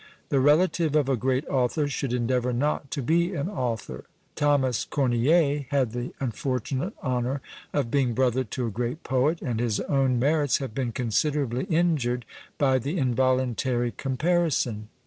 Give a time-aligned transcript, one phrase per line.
[0.29, 4.05] The relative of a great author should endeavour not to be an author.
[4.35, 7.39] Thomas Corneille had the unfortunate honour
[7.71, 12.25] of being brother to a great poet, and his own merits have been considerably injured
[12.57, 14.87] by the involuntary comparison.